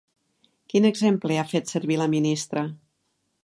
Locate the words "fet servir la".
1.51-2.11